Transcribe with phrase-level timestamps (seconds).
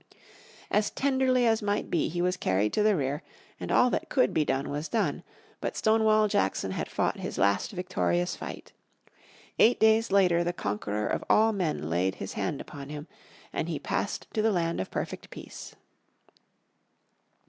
[0.71, 3.21] As tenderly as might be he was carried to the rear,
[3.59, 5.21] and all that could be done was done.
[5.59, 8.73] But Stonewall Jackson had fought his last victorious fight.
[9.59, 13.07] Eight days later the Conqueror of all men laid his hand upon him,
[13.53, 15.75] and he passed to the land of perfect Peace.